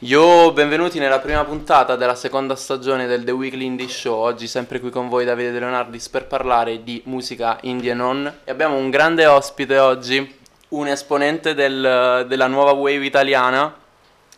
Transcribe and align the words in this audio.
Yo, 0.00 0.52
benvenuti 0.52 0.98
nella 0.98 1.18
prima 1.20 1.44
puntata 1.44 1.96
della 1.96 2.14
seconda 2.14 2.54
stagione 2.56 3.06
del 3.06 3.24
The 3.24 3.30
Weekly 3.30 3.64
Indie 3.64 3.88
Show. 3.88 4.18
Oggi 4.18 4.46
sempre 4.46 4.80
qui 4.80 4.90
con 4.90 5.08
voi 5.08 5.24
Davide 5.24 5.50
De 5.50 5.60
Leonardis 5.60 6.10
per 6.10 6.26
parlare 6.26 6.82
di 6.82 7.00
musica 7.06 7.56
indie 7.62 7.92
e 7.92 7.94
non. 7.94 8.40
E 8.44 8.50
abbiamo 8.50 8.76
un 8.76 8.90
grande 8.90 9.24
ospite 9.26 9.78
oggi, 9.78 10.38
un 10.68 10.88
esponente 10.88 11.54
del- 11.54 12.26
della 12.28 12.46
nuova 12.48 12.72
wave 12.72 13.06
italiana. 13.06 13.74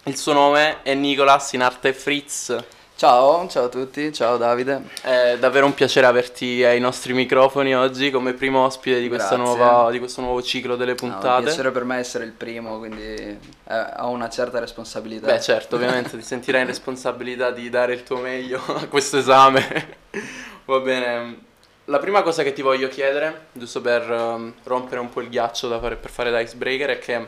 Il 0.04 0.16
suo 0.16 0.34
nome 0.34 0.82
è 0.82 0.94
Nicolas, 0.94 1.53
in 1.54 1.62
arte 1.62 1.92
Fritz. 1.92 2.56
Ciao, 2.97 3.49
ciao 3.49 3.65
a 3.65 3.69
tutti, 3.69 4.13
ciao 4.13 4.37
Davide. 4.37 4.83
È 5.03 5.37
davvero 5.38 5.67
un 5.67 5.74
piacere 5.74 6.06
averti 6.06 6.63
ai 6.63 6.79
nostri 6.79 7.13
microfoni 7.13 7.74
oggi 7.74 8.13
come 8.13 8.35
primo 8.35 8.65
ospite 8.65 9.01
di, 9.01 9.09
nuova- 9.37 9.90
di 9.90 9.99
questo 9.99 10.21
nuovo 10.21 10.40
ciclo 10.42 10.77
delle 10.77 10.92
No, 10.92 10.99
è 10.99 11.03
un 11.03 11.10
puntate. 11.10 11.42
piacere 11.42 11.71
per 11.72 11.83
me 11.83 11.99
essere 11.99 12.24
il 12.24 12.31
primo, 12.31 12.78
quindi 12.78 13.03
eh, 13.04 13.38
ho 13.99 14.10
una 14.10 14.28
certa 14.28 14.60
responsabilità. 14.60 15.27
Beh, 15.27 15.41
certo, 15.41 15.74
ovviamente 15.74 16.16
ti 16.16 16.23
sentirai 16.23 16.60
in 16.60 16.69
responsabilità 16.69 17.51
di 17.51 17.68
dare 17.68 17.95
il 17.95 18.04
tuo 18.04 18.18
meglio 18.18 18.62
a 18.65 18.87
questo 18.87 19.18
esame. 19.18 19.96
Va 20.65 20.79
bene. 20.79 21.38
La 21.87 21.98
prima 21.98 22.23
cosa 22.23 22.45
che 22.45 22.52
ti 22.52 22.62
voglio 22.62 22.87
chiedere, 22.88 23.46
giusto 23.52 23.80
per 23.80 24.09
ehm, 24.10 24.54
rompere 24.62 25.01
un 25.01 25.10
po' 25.10 25.20
il 25.20 25.29
ghiaccio 25.29 25.66
da 25.68 25.80
fare, 25.80 25.96
per 25.96 26.10
fare 26.10 26.30
da 26.30 26.38
icebreaker, 26.40 26.90
è 26.90 26.98
che 26.98 27.26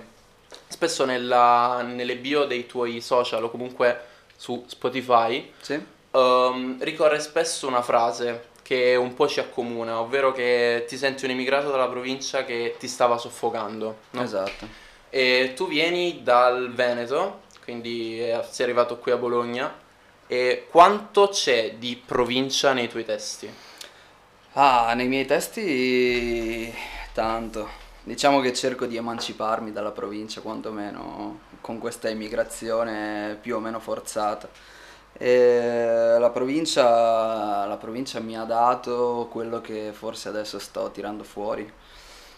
spesso 0.69 1.05
nella- 1.05 1.83
nelle 1.83 2.17
bio 2.17 2.45
dei 2.45 2.67
tuoi 2.67 3.01
social 3.01 3.43
o 3.43 3.51
comunque 3.51 4.15
su 4.37 4.65
Spotify 4.67 5.53
Sì? 5.61 5.81
ehm, 6.11 6.83
ricorre 6.83 7.21
spesso 7.21 7.67
una 7.67 7.83
frase 7.83 8.49
che 8.63 8.97
un 8.97 9.15
po' 9.15 9.29
ci 9.29 9.39
accomuna, 9.41 10.01
ovvero 10.01 10.33
che 10.33 10.85
ti 10.89 10.97
senti 10.97 11.25
un 11.25 11.31
immigrato 11.31 11.71
dalla 11.71 11.89
provincia 11.89 12.45
che 12.45 12.75
ti 12.79 12.89
stava 12.89 13.17
soffocando. 13.17 13.97
no? 14.11 14.23
Esatto. 14.23 14.67
E 15.09 15.53
tu 15.55 15.69
vieni 15.69 16.23
dal 16.25 16.73
Veneto, 16.73 17.43
quindi 17.63 18.21
eh, 18.21 18.41
sei 18.51 18.67
arrivato 18.67 18.99
qui 18.99 19.13
a 19.13 19.17
Bologna. 19.17 19.73
E 20.27 20.67
quanto 20.69 21.29
c'è 21.29 21.75
di 21.75 22.03
provincia 22.05 22.73
nei 22.73 22.89
tuoi 22.89 23.05
testi? 23.05 23.49
Ah, 24.55 24.95
nei 24.95 25.07
miei 25.07 25.27
testi 25.27 26.75
tanto. 27.13 27.85
Diciamo 28.07 28.39
che 28.39 28.53
cerco 28.53 28.87
di 28.87 28.95
emanciparmi 28.95 29.73
dalla 29.73 29.91
provincia, 29.91 30.41
quantomeno 30.41 31.41
con 31.61 31.79
questa 31.81 32.09
immigrazione 32.09 33.37
più 33.41 33.57
o 33.57 33.59
meno 33.59 33.81
forzata. 33.81 34.49
La 35.19 36.31
provincia, 36.33 37.67
la 37.67 37.77
provincia 37.77 38.21
mi 38.21 38.39
ha 38.39 38.45
dato 38.45 39.27
quello 39.29 39.61
che 39.61 39.91
forse 39.93 40.29
adesso 40.29 40.61
sto 40.61 40.89
tirando 40.93 41.25
fuori. 41.25 41.69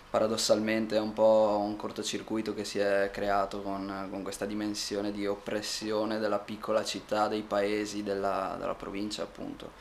Paradossalmente 0.09 0.97
è 0.97 1.01
un 1.01 1.13
po' 1.13 1.61
un 1.63 1.77
cortocircuito 1.77 2.55
che 2.55 2.65
si 2.65 2.79
è 2.79 3.11
creato 3.13 3.61
con, 3.61 4.09
con 4.11 4.23
questa 4.23 4.47
dimensione 4.47 5.13
di 5.13 5.27
oppressione 5.27 6.19
della 6.19 6.39
piccola 6.39 6.83
città, 6.83 7.29
dei 7.29 7.43
paesi, 7.43 8.03
della, 8.03 8.57
della 8.59 8.75
provincia 8.75 9.23
appunto. 9.23 9.73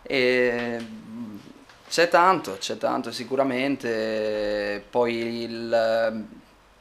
E 0.00 0.82
c'è 1.88 2.08
tanto, 2.08 2.56
c'è 2.58 2.76
tanto 2.78 3.12
sicuramente. 3.12 4.84
Poi 4.90 5.42
il- 5.42 6.26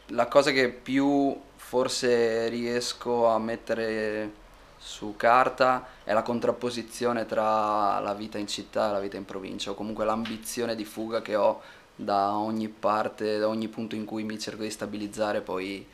la 0.08 0.28
cosa 0.28 0.52
che 0.52 0.70
più 0.70 1.40
forse 1.56 2.50
riesco 2.50 3.28
a 3.28 3.40
mettere 3.40 4.42
su 4.78 5.16
carta 5.16 5.86
è 6.04 6.14
la 6.14 6.22
contrapposizione 6.24 7.26
tra 7.26 8.00
la 8.00 8.14
vita 8.14 8.38
in 8.38 8.48
città 8.48 8.90
e 8.90 8.92
la 8.94 9.00
vita 9.00 9.18
in 9.18 9.26
provincia, 9.26 9.72
o 9.72 9.76
comunque 9.76 10.06
l'ambizione 10.06 10.76
di 10.76 10.86
fuga 10.86 11.22
che 11.22 11.36
ho 11.36 11.62
da 11.96 12.34
ogni 12.36 12.68
parte, 12.68 13.38
da 13.38 13.48
ogni 13.48 13.68
punto 13.70 13.96
in 13.96 14.06
cui 14.06 14.24
mi 14.24 14.40
cerco 14.40 14.64
di 14.64 14.72
stabilizzare, 14.72 15.42
poi 15.42 15.88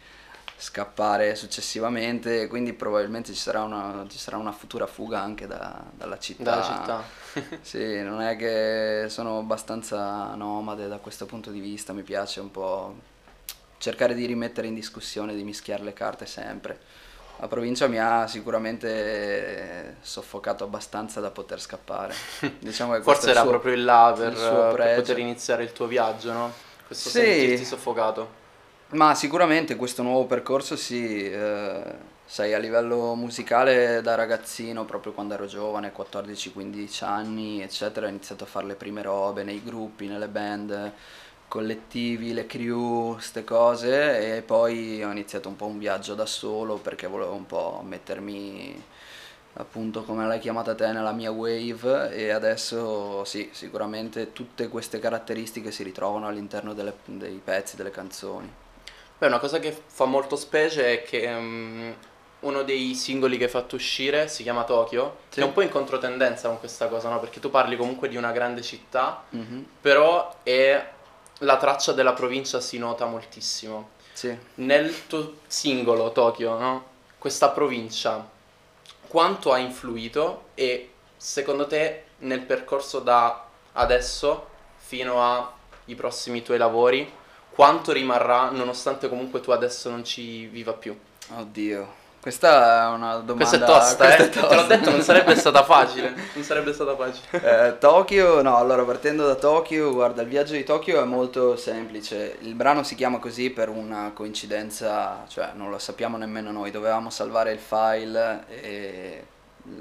scappare 0.61 1.35
successivamente, 1.35 2.47
quindi 2.47 2.73
probabilmente 2.73 3.31
ci 3.33 3.39
sarà 3.39 3.61
una, 3.63 4.05
ci 4.09 4.17
sarà 4.17 4.35
una 4.35 4.51
futura 4.51 4.85
fuga 4.87 5.21
anche 5.21 5.47
da- 5.47 5.81
dalla 5.93 6.19
città. 6.19 6.43
Dalla 6.43 6.63
città. 6.63 7.57
Sì, 7.61 8.01
non 8.01 8.21
è 8.21 8.35
che 8.35 9.05
sono 9.09 9.37
abbastanza 9.39 10.33
nomade 10.35 10.87
da 10.87 10.97
questo 10.97 11.25
punto 11.25 11.49
di 11.51 11.59
vista, 11.59 11.93
mi 11.93 12.01
piace 12.03 12.39
un 12.41 12.51
po' 12.51 12.95
cercare 13.77 14.13
di 14.13 14.25
rimettere 14.25 14.67
in 14.67 14.73
discussione, 14.73 15.33
di 15.35 15.43
mischiare 15.43 15.83
le 15.83 15.93
carte 15.93 16.25
sempre. 16.25 16.79
La 17.39 17.47
provincia 17.47 17.87
mi 17.87 17.97
ha 17.97 18.27
sicuramente 18.27 19.95
soffocato 20.01 20.65
abbastanza 20.65 21.21
da 21.21 21.31
poter 21.31 21.61
scappare. 21.61 22.13
Diciamo 22.59 22.93
che 22.93 23.01
Forse 23.01 23.29
era 23.29 23.41
suo- 23.41 23.49
proprio 23.49 23.73
il 23.73 23.85
là 23.85 24.13
per, 24.17 24.33
per 24.75 24.95
poter 24.95 25.19
iniziare 25.19 25.63
il 25.63 25.71
tuo 25.71 25.87
viaggio, 25.87 26.33
no? 26.33 26.51
Questo 26.85 27.07
Sì. 27.09 27.19
sentirti 27.21 27.63
soffocato. 27.63 28.38
Ma 28.91 29.13
sicuramente 29.13 29.75
questo 29.75 30.01
nuovo 30.01 30.25
percorso 30.25 30.75
sì, 30.75 31.29
eh, 31.29 31.83
sai, 32.25 32.55
a 32.55 32.57
livello 32.57 33.13
musicale 33.13 34.01
da 34.01 34.15
ragazzino, 34.15 34.83
proprio 34.85 35.11
quando 35.13 35.35
ero 35.35 35.45
giovane, 35.45 35.93
14-15 35.95 37.03
anni, 37.05 37.61
eccetera, 37.61 38.07
ho 38.07 38.09
iniziato 38.09 38.45
a 38.45 38.47
fare 38.47 38.65
le 38.65 38.73
prime 38.73 39.03
robe 39.03 39.43
nei 39.43 39.61
gruppi, 39.63 40.07
nelle 40.07 40.27
band, 40.27 40.91
collettivi, 41.47 42.33
le 42.33 42.47
crew, 42.47 43.13
queste 43.13 43.43
cose 43.43 44.37
e 44.37 44.41
poi 44.41 45.03
ho 45.03 45.11
iniziato 45.11 45.49
un 45.49 45.55
po' 45.55 45.65
un 45.67 45.77
viaggio 45.77 46.15
da 46.15 46.25
solo 46.25 46.77
perché 46.77 47.05
volevo 47.07 47.33
un 47.33 47.45
po' 47.45 47.83
mettermi 47.85 48.83
appunto 49.53 50.03
come 50.03 50.25
l'hai 50.25 50.39
chiamata 50.39 50.73
te 50.75 50.91
nella 50.91 51.11
mia 51.11 51.31
wave 51.31 52.11
e 52.11 52.29
adesso 52.31 53.23
sì, 53.25 53.49
sicuramente 53.51 54.33
tutte 54.33 54.67
queste 54.67 54.99
caratteristiche 54.99 55.71
si 55.71 55.83
ritrovano 55.83 56.27
all'interno 56.27 56.73
dei 56.73 57.41
pezzi, 57.43 57.75
delle 57.75 57.91
canzoni. 57.91 58.51
Beh, 59.19 59.27
una 59.27 59.39
cosa 59.39 59.59
che 59.59 59.77
fa 59.85 60.05
molto 60.05 60.35
specie 60.35 60.93
è 60.93 61.03
che 61.03 61.29
mm, 61.29 61.91
uno 62.41 62.63
dei 62.63 62.95
singoli 62.95 63.37
che 63.37 63.43
hai 63.45 63.49
fatto 63.49 63.75
uscire 63.75 64.27
si 64.29 64.43
chiama 64.43 64.63
Tokyo, 64.63 65.17
Sì. 65.29 65.35
che 65.35 65.41
è 65.41 65.43
un 65.43 65.51
po' 65.53 65.61
in 65.61 65.69
controtendenza 65.69 66.47
con 66.47 66.57
questa 66.59 66.87
cosa, 66.87 67.09
no? 67.09 67.19
Perché 67.19 67.39
tu 67.41 67.49
parli 67.49 67.75
comunque 67.75 68.07
di 68.07 68.15
una 68.15 68.31
grande 68.31 68.61
città, 68.61 69.23
Mhm, 69.29 69.65
però 69.81 70.37
è- 70.43 70.87
la 71.39 71.57
traccia 71.57 71.91
della 71.91 72.13
provincia 72.13 72.61
si 72.61 72.77
nota 72.77 73.05
moltissimo. 73.05 73.89
Sì. 74.13 74.35
Nel 74.55 75.07
tuo 75.07 75.33
singolo 75.47 76.11
Tokyo, 76.11 76.57
no? 76.57 76.85
Questa 77.17 77.49
provincia, 77.49 78.25
quanto 79.07 79.51
ha 79.51 79.57
influito 79.57 80.45
e 80.55 80.93
secondo 81.17 81.67
te 81.67 82.03
nel 82.19 82.41
percorso 82.41 82.99
da 82.99 83.45
adesso 83.73 84.47
fino 84.77 85.21
ai 85.21 85.95
prossimi 85.95 86.41
tuoi 86.41 86.57
lavori, 86.57 87.11
quanto 87.59 87.91
rimarrà 87.91 88.51
nonostante 88.51 89.09
comunque 89.09 89.41
tu 89.41 89.51
adesso 89.51 89.89
non 89.89 90.05
ci 90.05 90.45
viva 90.45 90.71
più? 90.71 90.97
Oddio, 91.35 91.93
questa 92.21 92.85
è 92.85 92.93
una 92.93 93.15
domanda... 93.17 93.33
Questa 93.33 93.57
è 93.57 93.59
tosta, 93.59 94.05
questa 94.05 94.23
eh? 94.23 94.27
è 94.27 94.29
Te 94.29 94.39
l'ho 94.39 94.47
tosta. 94.47 94.75
detto, 94.77 94.89
non 94.91 95.01
sarebbe 95.01 95.35
stata 95.35 95.65
facile. 95.65 96.13
Non 96.35 96.43
sarebbe 96.45 96.71
stata 96.71 96.95
facile. 96.95 97.67
Eh, 97.67 97.77
Tokyo, 97.77 98.41
no, 98.41 98.55
allora 98.55 98.83
partendo 98.85 99.27
da 99.27 99.35
Tokyo, 99.35 99.91
guarda, 99.91 100.21
il 100.21 100.29
viaggio 100.29 100.53
di 100.53 100.63
Tokyo 100.63 101.01
è 101.01 101.03
molto 101.03 101.57
semplice. 101.57 102.37
Il 102.43 102.53
brano 102.55 102.83
si 102.83 102.95
chiama 102.95 103.19
così 103.19 103.49
per 103.49 103.67
una 103.67 104.11
coincidenza, 104.13 105.25
cioè 105.27 105.51
non 105.53 105.69
lo 105.69 105.79
sappiamo 105.79 106.15
nemmeno 106.15 106.51
noi. 106.51 106.71
Dovevamo 106.71 107.09
salvare 107.09 107.51
il 107.51 107.59
file 107.59 108.45
e 108.47 109.25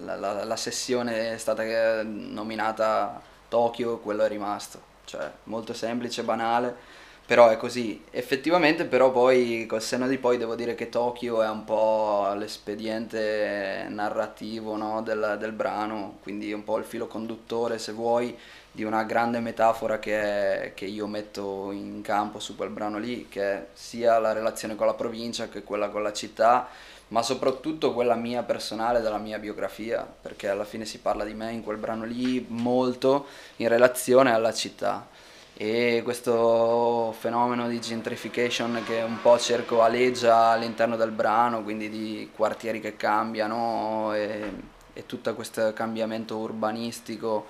la, 0.03 0.17
la- 0.17 0.45
la 0.45 0.57
sessione 0.57 1.33
è 1.33 1.39
stata 1.39 1.63
eh, 1.63 2.03
nominata 2.03 3.23
Tokyo, 3.49 3.99
quello 3.99 4.25
è 4.25 4.29
rimasto. 4.29 4.81
Cioè, 5.05 5.31
molto 5.45 5.73
semplice, 5.75 6.25
banale. 6.25 6.88
Però 7.29 7.51
è 7.51 7.59
così. 7.59 8.03
Effettivamente, 8.11 8.87
però, 8.87 9.13
poi 9.13 9.67
col 9.67 9.83
senno 9.83 10.09
di 10.09 10.17
poi 10.17 10.39
devo 10.39 10.55
dire 10.55 10.75
che 10.75 10.89
Tokyo 10.89 11.43
è 11.43 11.51
un 11.51 11.63
po' 11.65 12.33
l'espediente 12.35 13.85
narrativo 13.91 14.77
no, 14.77 15.03
del, 15.03 15.37
del 15.39 15.53
brano, 15.53 16.21
quindi 16.23 16.55
un 16.55 16.65
po' 16.65 16.79
il 16.79 16.85
filo 16.85 17.07
conduttore, 17.07 17.79
se 17.79 17.93
vuoi, 17.93 18.35
di 18.73 18.83
una 18.83 19.03
grande 19.03 19.41
metafora 19.41 19.99
che, 19.99 20.73
che 20.75 20.87
io 20.87 21.07
metto 21.07 21.71
in 21.71 22.01
campo 22.01 22.41
su 22.41 22.57
quel 22.57 22.71
brano 22.71 22.97
lì, 22.99 23.29
che 23.29 23.43
è 23.43 23.67
sia 23.75 24.19
la 24.19 24.33
relazione 24.33 24.75
con 24.75 24.87
la 24.87 24.95
provincia 24.95 25.51
che 25.51 25.63
quella 25.63 25.91
con 25.91 26.03
la 26.03 26.15
città, 26.15 26.67
ma 27.09 27.23
soprattutto 27.23 27.93
quella 27.93 28.15
mia 28.15 28.43
personale 28.43 29.03
della 29.03 29.19
mia 29.19 29.39
biografia, 29.39 30.01
perché 30.19 30.49
alla 30.49 30.65
fine 30.65 30.87
si 30.87 30.99
parla 30.99 31.25
di 31.25 31.35
me 31.35 31.53
in 31.53 31.63
quel 31.63 31.77
brano 31.77 32.05
lì 32.05 32.47
molto 32.49 33.27
in 33.57 33.69
relazione 33.69 34.33
alla 34.33 34.55
città 34.55 35.17
e 35.61 36.03
questo 36.05 37.13
fenomeno 37.19 37.67
di 37.67 37.81
gentrification 37.81 38.81
che 38.87 39.03
un 39.03 39.21
po' 39.21 39.41
cerco 39.41 39.83
aleggia 39.83 40.51
all'interno 40.51 40.95
del 40.95 41.11
brano, 41.11 41.65
quindi 41.65 41.91
di 41.91 42.31
quartieri 42.33 42.79
che 42.79 42.95
cambiano 42.95 44.15
e, 44.15 44.53
e 44.93 45.05
tutto 45.05 45.35
questo 45.35 45.73
cambiamento 45.73 46.37
urbanistico 46.37 47.47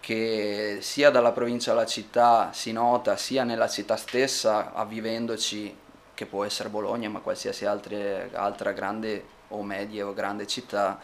che 0.00 0.78
sia 0.80 1.10
dalla 1.10 1.30
provincia 1.30 1.70
alla 1.70 1.86
città 1.86 2.50
si 2.52 2.72
nota, 2.72 3.16
sia 3.16 3.44
nella 3.44 3.68
città 3.68 3.94
stessa, 3.94 4.72
avvivendoci, 4.72 5.72
che 6.14 6.26
può 6.26 6.42
essere 6.44 6.68
Bologna, 6.68 7.08
ma 7.10 7.20
qualsiasi 7.20 7.64
altre- 7.64 8.30
altra 8.32 8.72
grande 8.72 9.24
o 9.50 9.62
media 9.62 10.08
o 10.08 10.14
grande 10.14 10.48
città, 10.48 10.98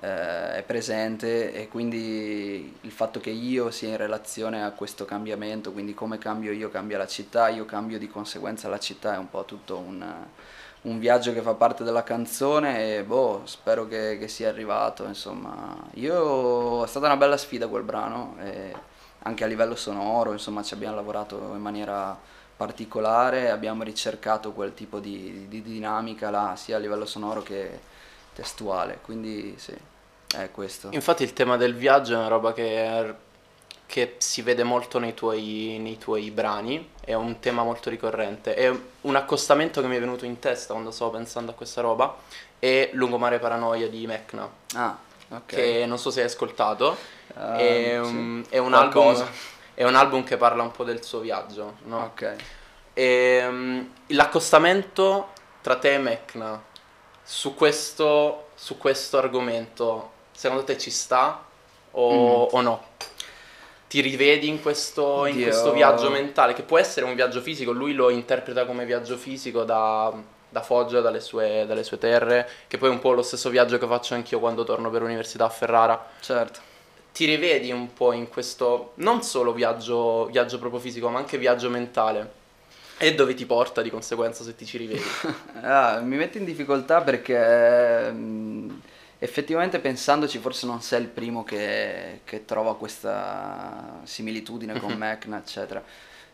eh, 0.00 0.54
è 0.56 0.62
presente 0.62 1.52
e 1.52 1.68
quindi 1.68 2.76
il 2.80 2.90
fatto 2.90 3.20
che 3.20 3.30
io 3.30 3.70
sia 3.70 3.88
in 3.88 3.96
relazione 3.96 4.64
a 4.64 4.70
questo 4.72 5.04
cambiamento, 5.04 5.72
quindi 5.72 5.94
come 5.94 6.18
cambio 6.18 6.52
io 6.52 6.70
cambia 6.70 6.98
la 6.98 7.06
città, 7.06 7.48
io 7.48 7.66
cambio 7.66 7.98
di 7.98 8.08
conseguenza 8.08 8.68
la 8.68 8.78
città, 8.78 9.14
è 9.14 9.18
un 9.18 9.28
po' 9.28 9.44
tutto 9.44 9.76
un, 9.76 10.02
un 10.82 10.98
viaggio 10.98 11.32
che 11.34 11.42
fa 11.42 11.54
parte 11.54 11.84
della 11.84 12.02
canzone 12.02 12.96
e 12.96 13.02
boh, 13.04 13.42
spero 13.44 13.86
che, 13.86 14.16
che 14.18 14.28
sia 14.28 14.48
arrivato, 14.48 15.04
insomma. 15.04 15.76
Io, 15.94 16.82
è 16.82 16.86
stata 16.88 17.06
una 17.06 17.16
bella 17.16 17.36
sfida 17.36 17.68
quel 17.68 17.82
brano, 17.82 18.36
anche 19.22 19.44
a 19.44 19.46
livello 19.46 19.76
sonoro, 19.76 20.32
insomma 20.32 20.62
ci 20.62 20.74
abbiamo 20.74 20.94
lavorato 20.96 21.36
in 21.54 21.60
maniera 21.60 22.18
particolare, 22.56 23.50
abbiamo 23.50 23.82
ricercato 23.82 24.52
quel 24.52 24.74
tipo 24.74 24.98
di, 24.98 25.46
di 25.48 25.62
dinamica 25.62 26.30
là, 26.30 26.54
sia 26.56 26.76
a 26.76 26.78
livello 26.78 27.06
sonoro 27.06 27.42
che 27.42 27.80
testuale, 28.34 28.98
quindi 29.02 29.54
sì, 29.58 29.74
è 30.36 30.50
questo. 30.50 30.88
Infatti 30.92 31.22
il 31.22 31.32
tema 31.32 31.56
del 31.56 31.74
viaggio 31.74 32.14
è 32.14 32.16
una 32.16 32.28
roba 32.28 32.52
che, 32.52 33.14
che 33.86 34.14
si 34.18 34.42
vede 34.42 34.62
molto 34.62 34.98
nei 34.98 35.14
tuoi, 35.14 35.78
nei 35.80 35.98
tuoi 35.98 36.30
brani, 36.30 36.90
è 37.04 37.14
un 37.14 37.40
tema 37.40 37.62
molto 37.62 37.90
ricorrente, 37.90 38.54
è 38.54 38.72
un 39.02 39.16
accostamento 39.16 39.80
che 39.80 39.86
mi 39.86 39.96
è 39.96 40.00
venuto 40.00 40.24
in 40.24 40.38
testa 40.38 40.72
quando 40.72 40.90
stavo 40.90 41.10
pensando 41.12 41.50
a 41.52 41.54
questa 41.54 41.80
roba, 41.80 42.16
è 42.58 42.90
Lungomare 42.92 43.38
Paranoia 43.38 43.88
di 43.88 44.06
Mecna. 44.06 44.48
Ah, 44.74 44.96
ok. 45.28 45.44
Che 45.46 45.84
non 45.86 45.98
so 45.98 46.10
se 46.10 46.20
hai 46.20 46.26
ascoltato, 46.26 47.18
Uh, 47.32 47.56
è, 47.56 48.00
sì. 48.02 48.10
un, 48.10 48.44
è 48.48 48.58
un 48.58 48.74
album, 48.74 49.24
è 49.74 49.84
un 49.84 49.94
album 49.94 50.24
che 50.24 50.36
parla 50.36 50.64
un 50.64 50.72
po' 50.72 50.82
del 50.82 51.04
suo 51.04 51.20
viaggio, 51.20 51.76
no? 51.84 52.06
Ok. 52.06 52.34
E, 52.92 53.46
um, 53.46 53.88
l'accostamento 54.08 55.28
tra 55.60 55.76
te 55.76 55.94
e 55.94 55.98
Mecna 55.98 56.60
su 57.22 57.54
questo, 57.54 58.48
su 58.56 58.76
questo 58.78 59.18
argomento, 59.18 60.10
secondo 60.40 60.64
te 60.64 60.78
ci 60.78 60.90
sta 60.90 61.44
o, 61.90 62.44
o 62.44 62.60
no? 62.62 62.82
Ti 63.88 64.00
rivedi 64.00 64.48
in 64.48 64.62
questo, 64.62 65.26
in 65.26 65.42
questo 65.42 65.72
viaggio 65.72 66.08
mentale, 66.08 66.54
che 66.54 66.62
può 66.62 66.78
essere 66.78 67.04
un 67.04 67.14
viaggio 67.14 67.42
fisico, 67.42 67.72
lui 67.72 67.92
lo 67.92 68.08
interpreta 68.08 68.64
come 68.64 68.86
viaggio 68.86 69.18
fisico 69.18 69.64
da, 69.64 70.10
da 70.48 70.62
Foggia, 70.62 71.02
dalle 71.02 71.20
sue, 71.20 71.64
dalle 71.66 71.84
sue 71.84 71.98
terre, 71.98 72.48
che 72.68 72.78
poi 72.78 72.88
è 72.88 72.92
un 72.92 73.00
po' 73.00 73.12
lo 73.12 73.20
stesso 73.20 73.50
viaggio 73.50 73.76
che 73.76 73.86
faccio 73.86 74.14
anch'io 74.14 74.38
quando 74.38 74.64
torno 74.64 74.88
per 74.88 75.02
l'università 75.02 75.44
a 75.44 75.50
Ferrara 75.50 76.06
Certo. 76.20 76.60
ti 77.12 77.26
rivedi 77.26 77.70
un 77.70 77.92
po' 77.92 78.12
in 78.12 78.30
questo 78.30 78.92
non 78.94 79.22
solo 79.22 79.52
viaggio, 79.52 80.24
viaggio 80.26 80.58
proprio 80.58 80.80
fisico, 80.80 81.10
ma 81.10 81.18
anche 81.18 81.36
viaggio 81.36 81.68
mentale. 81.68 82.38
E 82.96 83.14
dove 83.14 83.34
ti 83.34 83.44
porta 83.44 83.82
di 83.82 83.90
conseguenza 83.90 84.42
se 84.42 84.54
ti 84.56 84.64
ci 84.64 84.78
rivedi? 84.78 85.02
Ah, 85.62 86.00
mi 86.00 86.16
mette 86.16 86.38
in 86.38 86.44
difficoltà 86.46 87.02
perché 87.02 88.10
mh, 88.10 88.80
effettivamente 89.22 89.78
pensandoci 89.80 90.38
forse 90.38 90.66
non 90.66 90.80
sei 90.82 91.02
il 91.02 91.08
primo 91.08 91.44
che, 91.44 92.22
che 92.24 92.44
trova 92.46 92.74
questa 92.76 94.00
similitudine 94.04 94.78
con 94.80 94.92
Mecna, 94.94 95.36
eccetera. 95.38 95.82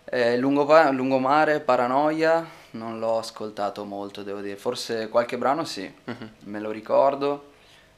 Eh, 0.05 0.39
Lungopa- 0.39 0.91
Lungomare, 0.91 1.59
Paranoia, 1.61 2.47
non 2.71 2.99
l'ho 3.01 3.19
ascoltato 3.19 3.85
molto, 3.85 4.23
devo 4.23 4.41
dire. 4.41 4.57
Forse 4.57 5.09
qualche 5.09 5.37
brano 5.37 5.65
sì, 5.65 5.93
Mhm. 6.05 6.31
me 6.45 6.61
lo 6.61 6.71
ricordo. 6.71 7.53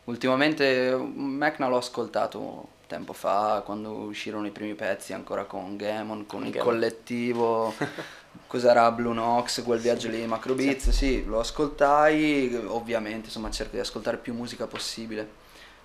Ultimamente 0.05 0.97
Mecna 0.97 1.69
l'ho 1.69 1.77
ascoltato 1.77 2.69
tempo 2.87 3.13
fa, 3.13 3.61
quando 3.63 3.91
uscirono 3.93 4.47
i 4.47 4.51
primi 4.51 4.75
pezzi 4.75 5.13
ancora 5.13 5.45
con 5.45 5.77
Gamon, 5.77 6.25
con 6.25 6.47
il 6.47 6.53
Gamon. 6.53 6.67
collettivo. 6.67 7.75
Cos'era 8.47 8.91
Blue 8.93 9.13
Nox, 9.13 9.63
quel 9.63 9.79
viaggio 9.79 10.09
lì, 10.09 10.27
Macro 10.27 10.55
Beats, 10.55 10.91
sì, 10.91 11.25
lo 11.25 11.41
ascoltai, 11.41 12.59
ovviamente, 12.67 13.27
insomma 13.27 13.51
cerco 13.51 13.75
di 13.75 13.81
ascoltare 13.81 14.17
più 14.17 14.33
musica 14.35 14.67
possibile. 14.67 15.29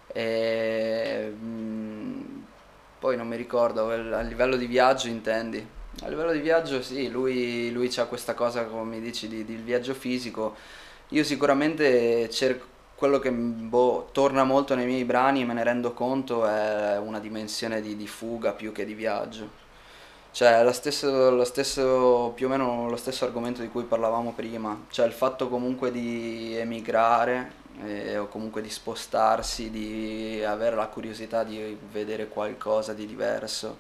E, 0.07 1.33
mm, 1.35 2.21
poi 2.99 3.17
non 3.17 3.27
mi 3.27 3.35
ricordo, 3.35 3.89
a 3.89 4.21
livello 4.21 4.55
di 4.55 4.65
viaggio 4.65 5.07
intendi? 5.07 5.65
A 6.01 6.07
livello 6.07 6.31
di 6.31 6.39
viaggio 6.39 6.81
sì, 6.81 7.09
lui, 7.09 7.71
lui 7.71 7.91
ha 7.97 8.05
questa 8.05 8.33
cosa, 8.33 8.65
come 8.65 8.95
mi 8.95 9.01
dici, 9.01 9.27
di, 9.27 9.43
di 9.43 9.55
viaggio 9.55 9.93
fisico. 9.93 10.55
Io 11.09 11.23
sicuramente 11.23 12.29
cerco, 12.29 12.65
quello 12.95 13.19
che 13.19 13.31
boh, 13.31 14.09
torna 14.13 14.43
molto 14.43 14.75
nei 14.75 14.85
miei 14.85 15.03
brani, 15.03 15.41
e 15.41 15.45
me 15.45 15.53
ne 15.53 15.63
rendo 15.63 15.91
conto, 15.93 16.47
è 16.47 16.97
una 16.97 17.19
dimensione 17.19 17.81
di, 17.81 17.97
di 17.97 18.07
fuga 18.07 18.53
più 18.53 18.71
che 18.71 18.85
di 18.85 18.93
viaggio. 18.93 19.61
Cioè, 20.33 20.59
è 20.59 20.63
lo 20.63 20.71
stesso, 20.71 21.29
lo 21.29 21.43
stesso, 21.43 22.31
più 22.33 22.47
o 22.47 22.49
meno 22.49 22.89
lo 22.89 22.95
stesso 22.97 23.23
argomento 23.23 23.61
di 23.61 23.67
cui 23.69 23.83
parlavamo 23.83 24.31
prima, 24.31 24.85
cioè 24.89 25.05
il 25.05 25.11
fatto 25.13 25.47
comunque 25.47 25.91
di 25.91 26.55
emigrare 26.57 27.51
eh, 27.83 28.17
o 28.17 28.27
comunque 28.27 28.63
di 28.63 28.69
spostarsi, 28.71 29.69
di 29.69 30.43
avere 30.43 30.75
la 30.75 30.87
curiosità 30.87 31.43
di 31.43 31.77
vedere 31.91 32.29
qualcosa 32.29 32.93
di 32.93 33.05
diverso, 33.05 33.77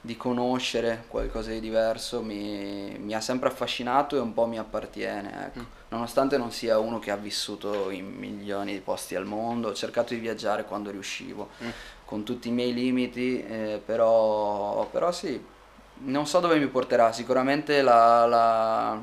di 0.00 0.16
conoscere 0.16 1.04
qualcosa 1.08 1.50
di 1.50 1.60
diverso, 1.60 2.22
mi, 2.22 2.96
mi 2.98 3.12
ha 3.14 3.20
sempre 3.20 3.50
affascinato 3.50 4.16
e 4.16 4.20
un 4.20 4.32
po' 4.32 4.46
mi 4.46 4.58
appartiene, 4.58 5.46
ecco. 5.54 5.66
Nonostante 5.90 6.38
non 6.38 6.52
sia 6.52 6.78
uno 6.78 6.98
che 7.00 7.10
ha 7.10 7.16
vissuto 7.16 7.90
in 7.90 8.06
milioni 8.06 8.72
di 8.72 8.80
posti 8.80 9.14
al 9.14 9.26
mondo, 9.26 9.68
ho 9.68 9.74
cercato 9.74 10.14
di 10.14 10.20
viaggiare 10.20 10.64
quando 10.64 10.90
riuscivo, 10.90 11.50
Mm. 11.62 11.68
con 12.06 12.24
tutti 12.24 12.48
i 12.48 12.50
miei 12.50 12.72
limiti, 12.72 13.44
eh, 13.44 13.80
però, 13.84 14.86
però 14.90 15.12
sì, 15.12 15.50
non 16.04 16.26
so 16.26 16.40
dove 16.40 16.58
mi 16.58 16.66
porterà, 16.66 17.12
sicuramente 17.12 17.82
la, 17.82 18.26
la, 18.26 19.00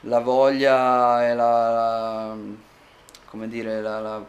la 0.00 0.18
voglia 0.20 1.28
e 1.28 1.34
la, 1.34 2.36
come 3.26 3.48
dire, 3.48 3.80
la, 3.80 4.00
la 4.00 4.24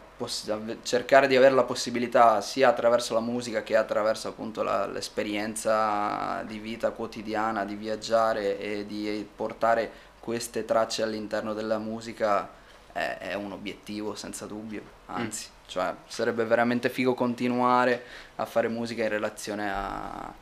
cercare 0.82 1.26
di 1.26 1.36
avere 1.36 1.54
la 1.54 1.64
possibilità 1.64 2.40
sia 2.40 2.68
attraverso 2.68 3.14
la 3.14 3.20
musica 3.20 3.62
che 3.62 3.76
attraverso 3.76 4.28
appunto 4.28 4.62
l'esperienza 4.62 6.42
di 6.46 6.58
vita 6.58 6.90
quotidiana, 6.90 7.64
di 7.64 7.74
viaggiare 7.74 8.58
e 8.58 8.86
di 8.86 9.28
portare 9.34 9.90
queste 10.20 10.64
tracce 10.64 11.02
all'interno 11.02 11.52
della 11.52 11.78
musica 11.78 12.48
è, 12.92 13.18
è 13.18 13.34
un 13.34 13.52
obiettivo 13.52 14.14
senza 14.14 14.46
dubbio, 14.46 14.82
anzi, 15.06 15.48
cioè 15.66 15.94
sarebbe 16.06 16.44
veramente 16.44 16.88
figo 16.88 17.12
continuare 17.12 18.02
a 18.36 18.46
fare 18.46 18.68
musica 18.68 19.02
in 19.02 19.10
relazione 19.10 19.70
a, 19.70 20.32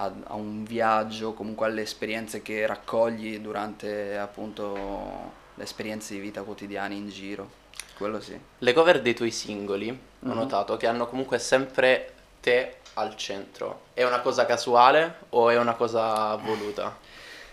a- 0.00 0.12
a 0.28 0.34
un 0.34 0.62
viaggio, 0.64 1.32
comunque 1.32 1.66
alle 1.66 1.82
esperienze 1.82 2.40
che 2.40 2.66
raccogli 2.66 3.40
durante 3.40 4.16
appunto 4.16 5.32
le 5.54 5.64
esperienze 5.64 6.14
di 6.14 6.20
vita 6.20 6.42
quotidiane 6.42 6.94
in 6.94 7.08
giro. 7.08 7.50
Quello 7.96 8.20
sì. 8.20 8.38
Le 8.58 8.72
cover 8.72 9.02
dei 9.02 9.14
tuoi 9.14 9.32
singoli, 9.32 9.90
ho 9.90 9.96
Mhm. 10.28 10.32
notato, 10.34 10.76
che 10.76 10.86
hanno 10.86 11.08
comunque 11.08 11.40
sempre 11.40 12.12
te 12.40 12.76
al 12.94 13.16
centro. 13.16 13.86
È 13.92 14.04
una 14.04 14.20
cosa 14.20 14.46
casuale 14.46 15.16
o 15.30 15.50
è 15.50 15.58
una 15.58 15.74
cosa 15.74 16.36
voluta? 16.36 16.96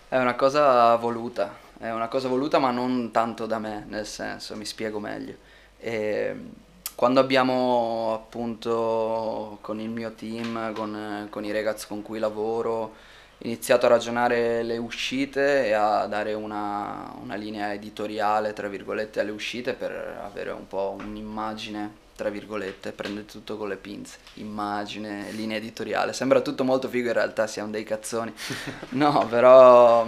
È 0.07 0.18
una 0.18 0.36
cosa 0.36 0.95
voluta, 0.98 1.56
è 1.80 1.89
una 1.89 2.07
cosa 2.07 2.27
voluta 2.27 2.59
ma 2.59 2.69
non 2.69 3.09
tanto 3.12 3.48
da 3.48 3.57
me, 3.57 3.86
nel 3.88 4.06
senso, 4.06 4.56
mi 4.56 4.65
spiego 4.65 5.00
meglio. 5.00 5.36
E, 5.80 6.36
quando 6.95 7.19
abbiamo 7.19 8.13
appunto 8.13 9.58
con 9.62 9.79
il 9.79 9.89
mio 9.89 10.13
team, 10.13 10.74
con, 10.74 11.27
con 11.29 11.43
i 11.43 11.51
ragazzi 11.51 11.88
con 11.88 12.01
cui 12.01 12.20
lavoro, 12.20 12.93
iniziato 13.39 13.86
a 13.86 13.89
ragionare 13.89 14.63
le 14.63 14.77
uscite 14.77 15.67
e 15.67 15.74
a 15.74 16.05
dare 16.08 16.34
una, 16.34 17.13
una 17.22 17.36
linea 17.36 17.74
editoriale, 17.74 18.53
tra 18.53 18.70
virgolette, 18.70 19.20
alle 19.20 19.31
uscite 19.31 19.74
per 19.74 19.91
avere 20.24 20.51
un 20.51 20.67
po' 20.67 20.96
un'immagine, 20.98 22.03
tra 22.15 22.29
virgolette, 22.29 22.93
prendete 22.93 23.31
tutto 23.31 23.58
con 23.58 23.67
le 23.67 23.75
pinze, 23.75 24.20
immagine, 24.36 25.31
linea 25.31 25.58
editoriale, 25.58 26.13
sembra 26.13 26.39
tutto 26.39 26.63
molto 26.63 26.88
figo, 26.88 27.08
in 27.08 27.13
realtà 27.13 27.46
siamo 27.46 27.72
dei 27.72 27.84
cazzoni. 27.84 28.34
No, 28.91 29.27
però 29.29 30.08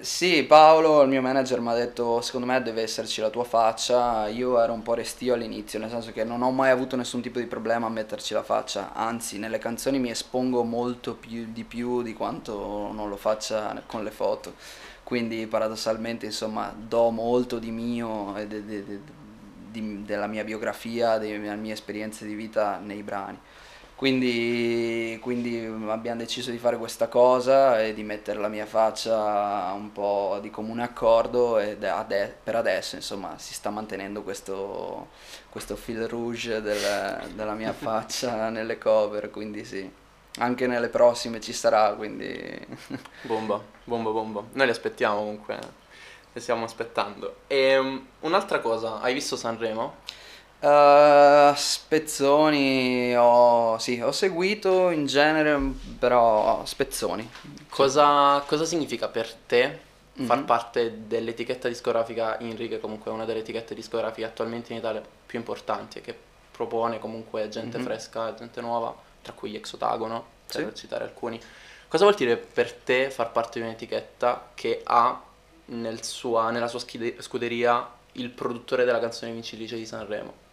sì, 0.00 0.44
Paolo, 0.44 1.02
il 1.02 1.08
mio 1.08 1.20
manager, 1.22 1.60
mi 1.60 1.68
ha 1.68 1.74
detto 1.74 2.20
secondo 2.20 2.46
me 2.46 2.62
deve 2.62 2.82
esserci 2.82 3.20
la 3.20 3.30
tua 3.30 3.44
faccia. 3.44 4.26
Io 4.28 4.60
ero 4.60 4.72
un 4.72 4.82
po' 4.82 4.94
restio 4.94 5.34
all'inizio, 5.34 5.78
nel 5.78 5.90
senso 5.90 6.12
che 6.12 6.24
non 6.24 6.42
ho 6.42 6.50
mai 6.50 6.70
avuto 6.70 6.96
nessun 6.96 7.20
tipo 7.20 7.38
di 7.38 7.46
problema 7.46 7.86
a 7.86 7.90
metterci 7.90 8.32
la 8.34 8.42
faccia, 8.42 8.92
anzi 8.94 9.38
nelle 9.38 9.58
canzoni 9.58 9.98
mi 9.98 10.10
espongo 10.10 10.62
molto 10.64 11.14
più 11.14 11.46
di 11.52 11.64
più 11.64 12.02
di 12.02 12.12
quanto 12.14 12.90
non 12.92 13.08
lo 13.08 13.16
faccia 13.16 13.82
con 13.86 14.02
le 14.04 14.10
foto. 14.10 14.54
Quindi 15.02 15.46
paradossalmente 15.46 16.26
insomma 16.26 16.74
do 16.76 17.10
molto 17.10 17.58
di 17.58 17.70
mio 17.70 18.36
e 18.36 18.46
de- 18.46 18.64
de- 18.64 18.84
de- 18.84 20.02
della 20.04 20.26
mia 20.26 20.44
biografia, 20.44 21.18
delle 21.18 21.38
mie 21.56 21.72
esperienze 21.72 22.24
di 22.26 22.34
vita 22.34 22.78
nei 22.78 23.02
brani. 23.02 23.38
Quindi, 23.96 25.18
quindi 25.22 25.56
abbiamo 25.88 26.18
deciso 26.18 26.50
di 26.50 26.58
fare 26.58 26.76
questa 26.76 27.08
cosa 27.08 27.82
e 27.82 27.94
di 27.94 28.02
mettere 28.02 28.38
la 28.38 28.48
mia 28.48 28.66
faccia 28.66 29.72
un 29.72 29.90
po' 29.90 30.38
di 30.42 30.50
comune 30.50 30.82
accordo 30.82 31.58
e 31.58 31.78
ade- 31.86 32.36
per 32.44 32.56
adesso 32.56 32.96
insomma 32.96 33.38
si 33.38 33.54
sta 33.54 33.70
mantenendo 33.70 34.22
questo, 34.22 35.08
questo 35.48 35.76
fil 35.76 36.06
rouge 36.08 36.60
del- 36.60 37.30
della 37.34 37.54
mia 37.54 37.72
faccia 37.74 38.50
nelle 38.50 38.76
cover, 38.76 39.30
quindi 39.30 39.64
sì, 39.64 39.90
anche 40.40 40.66
nelle 40.66 40.88
prossime 40.88 41.40
ci 41.40 41.54
sarà, 41.54 41.94
quindi 41.94 42.66
Bomba, 43.22 43.60
bomba, 43.84 44.10
bomba. 44.10 44.42
Noi 44.52 44.66
li 44.66 44.72
aspettiamo 44.72 45.16
comunque, 45.18 45.58
li 46.32 46.40
stiamo 46.40 46.64
aspettando. 46.64 47.36
E 47.46 47.76
um, 47.78 48.06
un'altra 48.20 48.60
cosa, 48.60 49.00
hai 49.00 49.14
visto 49.14 49.36
Sanremo? 49.36 49.96
Eh, 50.58 51.52
spezzoni 51.54 53.14
ho, 53.16 53.78
sì, 53.78 54.00
ho 54.00 54.12
seguito 54.12 54.90
in 54.90 55.06
genere, 55.06 55.58
però 55.98 56.64
spezzoni. 56.64 57.28
Cosa, 57.68 58.42
cosa 58.46 58.64
significa 58.64 59.08
per 59.08 59.32
te 59.32 59.78
mm-hmm. 60.18 60.26
far 60.26 60.44
parte 60.44 61.06
dell'etichetta 61.06 61.68
discografica 61.68 62.38
INRI, 62.40 62.68
che 62.68 62.80
comunque 62.80 63.10
è 63.10 63.14
una 63.14 63.24
delle 63.24 63.40
etichette 63.40 63.74
discografiche 63.74 64.26
attualmente 64.26 64.72
in 64.72 64.78
Italia 64.78 65.02
più 65.26 65.38
importanti 65.38 65.98
e 65.98 66.00
che 66.00 66.16
propone 66.50 66.98
comunque 66.98 67.48
gente 67.48 67.76
mm-hmm. 67.76 67.86
fresca, 67.86 68.34
gente 68.34 68.60
nuova, 68.60 68.94
tra 69.20 69.32
cui 69.34 69.50
gli 69.50 69.56
Exotagono, 69.56 70.24
sì. 70.46 70.62
per 70.62 70.72
citare 70.72 71.04
alcuni. 71.04 71.40
Cosa 71.88 72.04
vuol 72.04 72.16
dire 72.16 72.36
per 72.36 72.72
te 72.72 73.10
far 73.10 73.30
parte 73.30 73.60
di 73.60 73.66
un'etichetta 73.66 74.50
che 74.54 74.80
ha 74.84 75.22
nel 75.66 76.02
sua, 76.02 76.50
nella 76.50 76.66
sua 76.66 76.80
scuderia 76.80 77.88
il 78.12 78.30
produttore 78.30 78.84
della 78.84 78.98
canzone 78.98 79.32
vincitrice 79.32 79.76
di 79.76 79.86
Sanremo? 79.86 80.44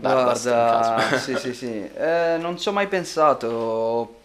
Guarda, 0.00 1.18
sì, 1.18 1.36
sì, 1.36 1.52
sì. 1.52 1.90
Eh, 1.92 2.36
non 2.38 2.56
ci 2.56 2.68
ho 2.68 2.72
mai 2.72 2.86
pensato 2.86 4.20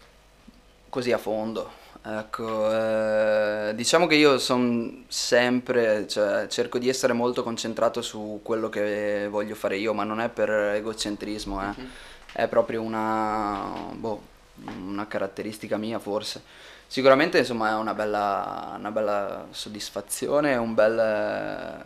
così 0.89 1.11
a 1.11 1.17
fondo. 1.17 1.81
Ecco, 2.05 2.71
eh, 2.71 3.71
diciamo 3.73 4.05
che 4.07 4.15
io 4.15 4.37
sono 4.37 5.03
sempre, 5.07 6.07
cioè, 6.07 6.47
cerco 6.47 6.77
di 6.77 6.89
essere 6.89 7.13
molto 7.13 7.43
concentrato 7.43 8.01
su 8.01 8.41
quello 8.43 8.69
che 8.69 9.27
voglio 9.29 9.55
fare 9.55 9.77
io, 9.77 9.93
ma 9.93 10.03
non 10.03 10.19
è 10.19 10.29
per 10.29 10.49
egocentrismo, 10.49 11.61
eh. 11.61 11.65
uh-huh. 11.65 11.87
è 12.33 12.47
proprio 12.47 12.81
una, 12.81 13.89
boh, 13.93 14.21
una 14.65 15.07
caratteristica 15.07 15.77
mia 15.77 15.97
forse. 15.97 16.41
Sicuramente 16.85 17.39
insomma 17.39 17.69
è 17.71 17.73
una 17.73 17.93
bella, 17.95 18.75
una 18.77 18.91
bella 18.91 19.47
soddisfazione, 19.49 20.55
un 20.55 20.73
bel 20.75 21.83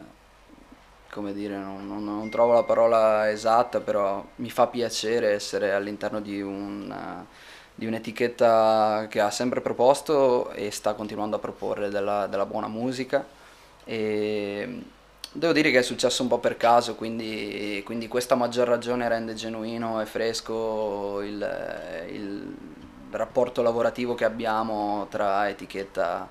come 1.18 1.34
dire, 1.34 1.58
non, 1.58 1.88
non, 1.88 2.04
non, 2.04 2.30
trovo 2.30 2.54
la 2.54 2.62
parola 2.62 3.32
esatta, 3.32 3.80
però 3.80 4.24
mi 4.36 4.52
fa 4.52 4.68
piacere 4.68 5.32
essere 5.32 5.74
all'interno 5.74 6.22
di, 6.22 6.40
un, 6.44 7.26
di 7.74 7.88
un'etichetta 7.88 9.08
che 9.10 9.20
ha 9.20 9.32
sempre 9.32 9.62
proposto 9.62 10.52
e 10.52 10.70
sta 10.70 10.94
continuando 10.94 11.38
a 11.38 11.40
proporre 11.40 11.90
della, 11.90 12.28
della, 12.28 12.46
buona 12.46 12.68
musica. 12.68 13.26
E 13.84 14.84
devo 15.32 15.54
dire 15.54 15.72
che 15.72 15.80
è 15.80 15.82
successo 15.82 16.22
un 16.22 16.28
po' 16.28 16.38
per 16.38 16.56
caso, 16.56 16.94
quindi, 16.94 17.82
quindi 17.84 18.08
questa 18.08 18.36
maggior 18.36 18.68
ragione 18.68 19.10
rende 19.10 19.34
genuino 19.34 20.00
e 20.00 20.06
fresco 20.06 21.22
il, 21.22 22.06
il 22.12 22.56
rapporto 23.10 23.64
lavorativo 23.64 24.14
che 24.14 24.26
abbiamo 24.26 25.08
tra 25.10 25.50
etichetta 25.50 26.30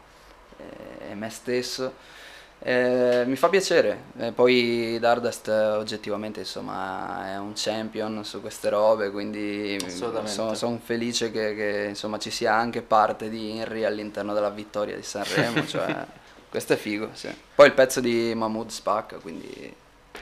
e 1.08 1.14
me 1.16 1.28
stesso 1.30 2.14
eh, 2.60 3.24
mi 3.26 3.36
fa 3.36 3.48
piacere, 3.48 4.04
eh, 4.18 4.32
poi 4.32 4.98
Dardust 4.98 5.48
oggettivamente 5.48 6.40
insomma 6.40 7.32
è 7.32 7.38
un 7.38 7.52
champion 7.54 8.24
su 8.24 8.40
queste 8.40 8.70
robe, 8.70 9.10
quindi 9.10 9.78
sono 9.88 10.54
son 10.54 10.80
felice 10.80 11.30
che, 11.30 11.54
che 11.54 11.86
insomma, 11.88 12.18
ci 12.18 12.30
sia 12.30 12.54
anche 12.54 12.82
parte 12.82 13.28
di 13.28 13.58
Henry 13.58 13.84
all'interno 13.84 14.32
della 14.32 14.50
vittoria 14.50 14.96
di 14.96 15.02
Sanremo, 15.02 15.64
cioè, 15.68 16.04
questo 16.48 16.72
è 16.72 16.76
figo. 16.76 17.10
Sì. 17.12 17.28
Poi 17.54 17.66
il 17.66 17.72
pezzo 17.72 18.00
di 18.00 18.32
Mahmood 18.34 18.70
spacca, 18.70 19.16
quindi... 19.16 19.74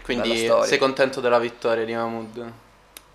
Quindi 0.02 0.50
sei 0.64 0.76
contento 0.76 1.20
della 1.20 1.38
vittoria 1.38 1.84
di 1.84 1.94
Mahmood? 1.94 2.52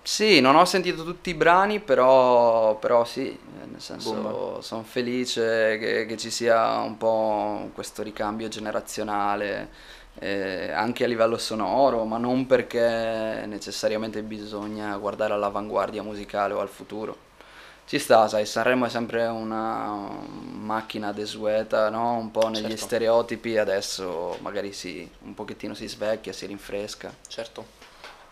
Sì, 0.01 0.39
non 0.39 0.56
ho 0.56 0.65
sentito 0.65 1.03
tutti 1.03 1.29
i 1.29 1.34
brani, 1.34 1.79
però, 1.79 2.75
però 2.77 3.06
sì, 3.06 3.38
nel 3.70 3.82
senso 3.82 4.62
sono 4.62 4.84
felice 4.84 5.77
che, 5.77 6.06
che, 6.06 6.18
ci 6.18 6.32
sia 6.32 6.77
un 6.77 6.98
po' 6.98 7.70
questo 7.74 8.01
ricambio 8.01 8.48
generazionale, 8.48 9.70
eh, 10.20 10.72
anche 10.72 11.03
a 11.03 11.08
livello 11.08 11.38
sonoro, 11.38 12.06
ma 12.06 12.18
non 12.18 12.46
perché 12.48 13.44
necessariamente 13.46 14.22
bisogna 14.24 14.98
guardare 14.98 15.34
all'avanguardia 15.34 16.01
musicale 16.01 16.53
o 16.53 16.60
al 16.60 16.70
futuro. 16.70 17.27
Ci 17.86 17.98
sta, 17.98 18.27
sai, 18.27 18.46
Sanremo 18.46 18.86
è 18.86 18.89
sempre 18.89 19.25
una 19.25 20.00
macchina 20.51 21.12
desueta, 21.12 21.89
no? 21.89 22.18
Un 22.18 22.29
po' 22.29 22.48
negli 22.48 22.62
certo. 22.62 22.86
stereotipi, 22.86 23.58
adesso 23.58 24.38
magari 24.41 24.74
si, 24.74 25.10
un 25.24 25.34
pochettino 25.34 25.74
si 25.74 25.88
svecchia, 25.88 26.32
si 26.32 26.46
rinfresca. 26.46 27.12
Certo. 27.27 27.77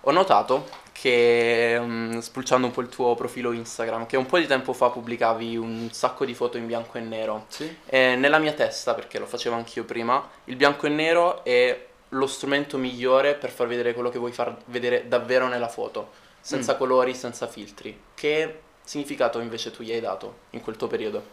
Ho 0.01 0.11
notato 0.11 0.85
che, 0.99 1.77
um, 1.79 2.19
spulciando 2.21 2.65
un 2.65 2.73
po' 2.73 2.81
il 2.81 2.89
tuo 2.89 3.13
profilo 3.13 3.51
Instagram, 3.51 4.07
che 4.07 4.17
un 4.17 4.25
po' 4.25 4.39
di 4.39 4.47
tempo 4.47 4.73
fa 4.73 4.89
pubblicavi 4.89 5.55
un 5.55 5.89
sacco 5.91 6.25
di 6.25 6.33
foto 6.33 6.57
in 6.57 6.65
bianco 6.65 6.97
e 6.97 7.01
nero. 7.01 7.45
Sì. 7.49 7.77
E 7.85 8.15
nella 8.15 8.39
mia 8.39 8.53
testa, 8.53 8.95
perché 8.95 9.19
lo 9.19 9.27
facevo 9.27 9.55
anch'io 9.55 9.83
prima, 9.83 10.27
il 10.45 10.55
bianco 10.55 10.87
e 10.87 10.89
nero 10.89 11.43
è 11.43 11.85
lo 12.09 12.25
strumento 12.25 12.79
migliore 12.79 13.35
per 13.35 13.51
far 13.51 13.67
vedere 13.67 13.93
quello 13.93 14.09
che 14.09 14.17
vuoi 14.17 14.31
far 14.31 14.57
vedere 14.65 15.07
davvero 15.07 15.47
nella 15.47 15.67
foto, 15.67 16.09
senza 16.41 16.73
mm. 16.73 16.77
colori, 16.77 17.13
senza 17.13 17.45
filtri. 17.45 17.95
Che 18.15 18.59
significato 18.83 19.39
invece 19.39 19.69
tu 19.69 19.83
gli 19.83 19.91
hai 19.91 20.01
dato 20.01 20.37
in 20.51 20.61
quel 20.61 20.77
tuo 20.77 20.87
periodo? 20.87 21.23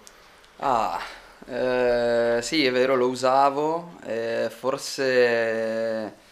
Ah, 0.59 1.01
eh, 1.47 2.39
sì, 2.43 2.67
è 2.67 2.71
vero, 2.71 2.97
lo 2.97 3.09
usavo, 3.09 3.95
eh, 4.05 4.51
forse 4.55 6.23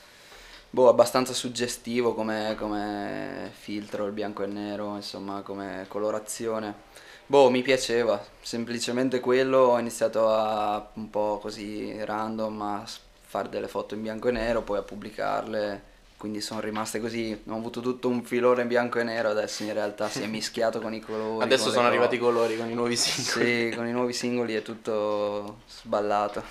boh, 0.73 0.89
abbastanza 0.89 1.35
suggestivo 1.35 2.15
come, 2.15 2.57
come 2.59 3.51
filtro, 3.53 4.07
il 4.07 4.13
bianco 4.13 4.43
e 4.43 4.47
il 4.47 4.53
nero, 4.53 4.97
insomma, 4.97 5.43
come 5.43 5.85
colorazione. 5.87 6.91
Boh, 7.27 7.51
mi 7.51 7.61
piaceva, 7.63 8.25
semplicemente 8.41 9.21
quello, 9.21 9.59
ho 9.59 9.79
iniziato 9.79 10.29
a 10.31 10.91
un 10.95 11.11
po' 11.11 11.39
così 11.41 11.95
random 12.03 12.63
a 12.63 12.85
fare 13.21 13.51
delle 13.51 13.69
foto 13.69 13.95
in 13.95 14.03
bianco 14.03 14.29
e 14.29 14.33
nero, 14.33 14.63
poi 14.63 14.79
a 14.79 14.83
pubblicarle, 14.83 15.83
quindi 16.17 16.41
sono 16.41 16.61
rimaste 16.61 17.01
così, 17.01 17.39
ho 17.47 17.55
avuto 17.55 17.81
tutto 17.81 18.09
un 18.09 18.25
filone 18.25 18.63
in 18.63 18.69
bianco 18.69 18.99
e 18.99 19.03
nero, 19.03 19.29
adesso 19.29 19.65
in 19.65 19.75
realtà 19.75 20.09
si 20.09 20.23
è 20.23 20.27
mischiato 20.27 20.81
con 20.81 20.95
i 20.95 21.01
colori. 21.01 21.45
Adesso 21.45 21.71
sono 21.71 21.87
arrivati 21.87 22.15
i 22.15 22.19
colori 22.19 22.57
con 22.57 22.71
i 22.71 22.75
nuovi 22.75 22.97
singoli. 22.97 23.71
Sì, 23.71 23.77
con 23.77 23.87
i 23.87 23.93
nuovi 23.93 24.15
singoli 24.15 24.55
è 24.55 24.63
tutto 24.63 25.61
sballato. 25.69 26.43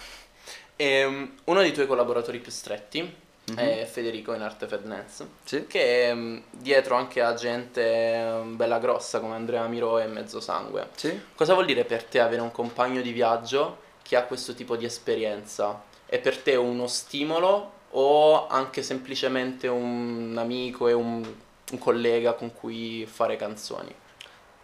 E 0.76 1.06
um, 1.06 1.32
uno 1.46 1.62
dei 1.62 1.74
tuoi 1.74 1.88
collaboratori 1.88 2.40
più 2.40 2.52
stretti 2.52 3.30
mm-hmm. 3.52 3.80
è 3.80 3.86
Federico 3.86 4.34
in 4.34 4.42
Arte 4.42 4.68
Fedness, 4.68 5.24
sì. 5.44 5.68
che 5.68 6.10
è 6.10 6.14
mm, 6.14 6.38
dietro 6.52 6.96
anche 6.96 7.22
a 7.22 7.34
gente 7.34 8.20
mm, 8.24 8.56
bella 8.56 8.80
grossa 8.80 9.20
come 9.20 9.36
Andrea 9.36 9.66
Miro 9.68 10.00
e 10.00 10.08
Mezzo 10.08 10.40
Sangue. 10.40 10.90
Sì. 10.96 11.20
Cosa 11.36 11.54
vuol 11.54 11.66
dire 11.66 11.86
per 11.86 12.04
te 12.04 12.20
avere 12.20 12.42
un 12.42 12.52
compagno 12.52 13.02
di 13.02 13.12
viaggio 13.12 13.90
che 14.02 14.16
ha 14.16 14.24
questo 14.24 14.54
tipo 14.54 14.76
di 14.76 14.86
esperienza? 14.86 15.84
È 16.06 16.20
per 16.20 16.38
te 16.38 16.56
uno 16.56 16.88
stimolo 16.88 17.80
o 17.92 18.48
anche 18.48 18.84
semplicemente 18.84 19.68
un 19.68 20.36
amico 20.38 20.88
e 20.88 20.94
un, 20.94 21.24
un 21.72 21.78
collega 21.78 22.34
con 22.34 22.54
cui 22.54 23.06
fare 23.06 23.36
canzoni? 23.36 23.94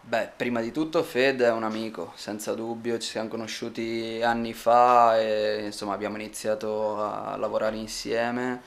Beh, 0.07 0.29
prima 0.37 0.61
di 0.61 0.71
tutto 0.71 1.03
Fed 1.03 1.41
è 1.41 1.51
un 1.51 1.63
amico, 1.63 2.13
senza 2.15 2.53
dubbio, 2.53 2.97
ci 2.97 3.09
siamo 3.09 3.27
conosciuti 3.27 4.21
anni 4.23 4.53
fa 4.53 5.19
e 5.19 5.65
insomma 5.65 5.93
abbiamo 5.93 6.15
iniziato 6.15 7.03
a 7.03 7.35
lavorare 7.35 7.75
insieme. 7.75 8.61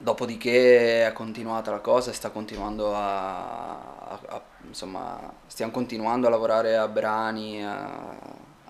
Dopodiché 0.00 1.06
è 1.06 1.12
continuata 1.12 1.72
la 1.72 1.80
cosa 1.80 2.12
sta 2.12 2.30
continuando 2.30 2.94
a, 2.94 4.08
a, 4.10 4.20
a 4.28 4.42
insomma, 4.68 5.32
stiamo 5.48 5.72
continuando 5.72 6.28
a 6.28 6.30
lavorare 6.30 6.76
a 6.76 6.86
brani, 6.86 7.64
a, 7.64 8.16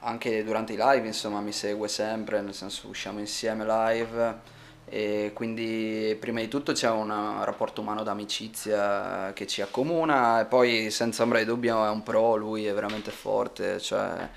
anche 0.00 0.42
durante 0.42 0.72
i 0.72 0.76
live, 0.78 1.06
insomma, 1.06 1.40
mi 1.40 1.52
segue 1.52 1.86
sempre, 1.88 2.40
nel 2.40 2.54
senso 2.54 2.88
usciamo 2.88 3.18
insieme 3.18 3.66
live. 3.66 4.56
E 4.86 5.32
quindi 5.34 6.16
prima 6.18 6.40
di 6.40 6.48
tutto 6.48 6.72
c'è 6.72 6.88
un 6.88 7.12
rapporto 7.44 7.82
umano 7.82 8.02
d'amicizia 8.02 9.32
che 9.34 9.46
ci 9.46 9.60
accomuna 9.60 10.40
e 10.40 10.46
poi 10.46 10.90
senza 10.90 11.24
ombra 11.24 11.38
di 11.40 11.44
dubbio 11.44 11.84
è 11.84 11.90
un 11.90 12.02
pro, 12.02 12.36
lui 12.36 12.64
è 12.64 12.72
veramente 12.72 13.10
forte, 13.10 13.78
cioè 13.80 14.30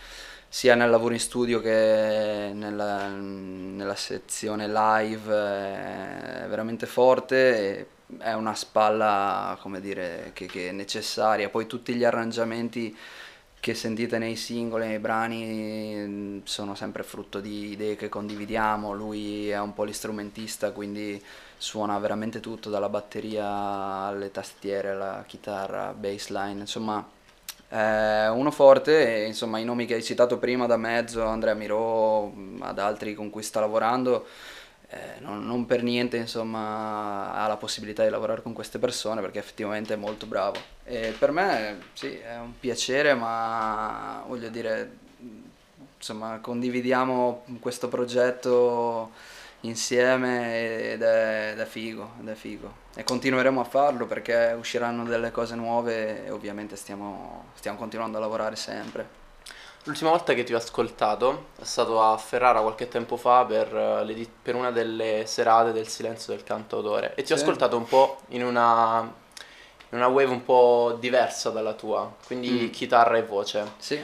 sia 0.53 0.75
nel 0.75 0.89
lavoro 0.89 1.13
in 1.13 1.19
studio 1.21 1.61
che 1.61 2.51
nella, 2.53 3.07
nella 3.07 3.95
sezione 3.95 4.67
live 4.67 5.33
è 5.33 6.45
veramente 6.49 6.85
forte 6.85 7.87
è 8.17 8.33
una 8.33 8.53
spalla 8.53 9.57
come 9.61 9.79
dire 9.79 10.31
che, 10.33 10.47
che 10.47 10.67
è 10.67 10.71
necessaria. 10.73 11.47
Poi 11.47 11.67
tutti 11.67 11.93
gli 11.95 12.03
arrangiamenti 12.03 12.93
che 13.61 13.73
sentite 13.73 14.17
nei 14.17 14.35
singoli, 14.35 14.87
nei 14.87 14.99
brani, 14.99 15.93
mm, 15.95 16.39
sono 16.43 16.75
sempre 16.75 17.03
frutto 17.03 17.39
di 17.39 17.71
idee 17.71 17.95
che 17.95 18.09
condividiamo, 18.09 18.91
lui 18.93 19.49
è 19.49 19.57
un 19.57 19.73
polistrumentista, 19.73 20.71
quindi 20.73 21.23
suona 21.57 21.97
veramente 21.97 22.41
tutto, 22.41 22.69
dalla 22.69 22.89
batteria 22.89 23.47
alle 23.47 24.31
tastiere, 24.31 24.89
alla 24.89 25.23
chitarra, 25.25 25.93
bassline, 25.93 26.59
insomma 26.59 27.19
è 27.71 28.27
uno 28.29 28.51
forte 28.51 29.23
insomma 29.25 29.57
i 29.57 29.63
nomi 29.63 29.85
che 29.85 29.93
hai 29.93 30.03
citato 30.03 30.37
prima 30.37 30.65
da 30.65 30.75
mezzo, 30.75 31.23
Andrea 31.23 31.53
Miro, 31.53 32.33
ad 32.59 32.77
altri 32.79 33.13
con 33.13 33.29
cui 33.29 33.43
sta 33.43 33.61
lavorando, 33.61 34.27
eh, 34.89 35.19
non, 35.19 35.45
non, 35.45 35.65
per 35.65 35.81
niente 35.81 36.17
insomma, 36.17 37.33
ha 37.33 37.47
la 37.47 37.55
possibilità 37.55 38.03
di 38.03 38.09
lavorare 38.09 38.41
con 38.41 38.51
queste 38.51 38.77
persone 38.77 39.21
perché 39.21 39.39
effettivamente 39.39 39.93
è 39.93 39.97
molto 39.97 40.25
bravo. 40.25 40.59
E 40.83 41.15
per 41.17 41.31
me 41.31 41.79
sì, 41.93 42.17
è 42.17 42.37
un 42.39 42.59
piacere, 42.59 43.13
ma 43.13 44.21
voglio 44.27 44.49
dire, 44.49 44.97
insomma, 45.95 46.39
condividiamo 46.41 47.45
questo 47.61 47.87
progetto 47.87 49.11
insieme 49.61 50.91
ed 50.93 51.01
è, 51.01 51.51
ed 51.53 51.59
è, 51.59 51.65
figo, 51.65 52.11
ed 52.19 52.29
è 52.29 52.33
figo. 52.35 52.73
E 52.95 53.03
continueremo 53.03 53.61
a 53.61 53.63
farlo 53.63 54.05
perché 54.05 54.55
usciranno 54.57 55.03
delle 55.03 55.31
cose 55.31 55.55
nuove 55.55 56.25
e 56.25 56.29
ovviamente 56.31 56.75
stiamo, 56.75 57.45
stiamo 57.55 57.77
continuando 57.77 58.17
a 58.17 58.21
lavorare 58.21 58.55
sempre. 58.55 59.19
L'ultima 59.85 60.11
volta 60.11 60.33
che 60.33 60.43
ti 60.43 60.53
ho 60.53 60.57
ascoltato 60.57 61.47
è 61.59 61.63
stato 61.63 62.01
a 62.03 62.15
Ferrara 62.17 62.61
qualche 62.61 62.87
tempo 62.87 63.17
fa 63.17 63.45
per, 63.45 63.75
eh, 63.75 64.27
per 64.41 64.53
una 64.53 64.69
delle 64.71 65.23
serate 65.25 65.71
del 65.71 65.87
silenzio 65.87 66.33
del 66.35 66.43
cantautore 66.43 67.15
e 67.15 67.23
ti 67.23 67.33
ho 67.33 67.35
Sì. 67.35 67.41
ascoltato 67.41 67.77
un 67.77 67.85
po' 67.85 68.19
in 68.29 68.43
una, 68.45 68.99
in 69.89 69.97
una 69.97 70.07
wave 70.07 70.29
un 70.31 70.43
po' 70.43 70.97
diversa 70.99 71.49
dalla 71.49 71.73
tua, 71.73 72.13
quindi 72.27 72.49
Mm. 72.51 72.69
chitarra 72.69 73.17
e 73.17 73.23
voce. 73.23 73.71
Sì. 73.77 73.99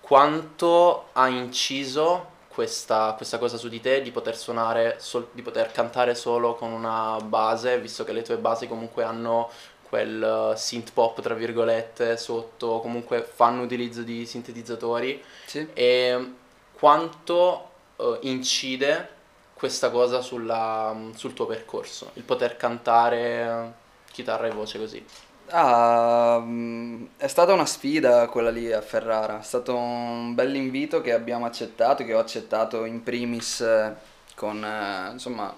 Quanto 0.00 1.08
ha 1.12 1.28
inciso 1.28 2.26
questa, 2.52 3.14
questa 3.16 3.38
cosa 3.38 3.56
su 3.56 3.68
di 3.68 3.80
te 3.80 4.02
di 4.02 4.10
poter 4.10 4.36
suonare, 4.36 4.96
sol- 4.98 5.28
di 5.32 5.42
poter 5.42 5.72
cantare 5.72 6.14
solo 6.14 6.54
con 6.54 6.70
una 6.72 7.16
base, 7.24 7.80
visto 7.80 8.04
che 8.04 8.12
le 8.12 8.22
tue 8.22 8.36
basi 8.36 8.68
comunque 8.68 9.04
hanno 9.04 9.50
quel 9.88 10.52
eh, 10.54 10.56
synth 10.56 10.92
pop 10.92 11.20
tra 11.20 11.34
virgolette 11.34 12.16
sotto, 12.16 12.80
comunque 12.80 13.22
fanno 13.22 13.62
utilizzo 13.62 14.02
di 14.02 14.24
sintetizzatori 14.26 15.22
Sì. 15.46 15.68
e 15.72 16.32
quanto 16.72 17.70
eh, 17.96 18.18
incide 18.22 19.08
questa 19.54 19.90
cosa 19.90 20.20
sulla- 20.20 20.94
sul 21.14 21.34
tuo 21.34 21.46
percorso, 21.46 22.10
il 22.14 22.22
poter 22.24 22.56
cantare 22.56 23.18
eh, 23.20 24.10
chitarra 24.12 24.46
e 24.46 24.50
voce 24.50 24.78
così. 24.78 25.04
Ah, 25.48 26.40
mm, 26.42 27.04
è 27.16 27.26
stata 27.26 27.52
una 27.52 27.66
sfida 27.66 28.26
quella 28.28 28.50
lì 28.50 28.72
a 28.72 28.80
Ferrara, 28.80 29.40
è 29.40 29.42
stato 29.42 29.76
un 29.76 30.34
bell'invito 30.34 31.00
che 31.02 31.12
abbiamo 31.12 31.44
accettato, 31.44 32.04
che 32.04 32.14
ho 32.14 32.18
accettato 32.20 32.84
in 32.86 33.02
primis 33.02 33.60
eh, 33.60 33.94
con, 34.34 34.64
eh, 34.64 35.10
insomma, 35.12 35.54